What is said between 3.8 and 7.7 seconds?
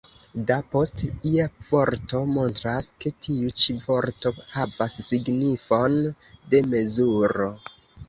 vorto havas signifon de mezuro.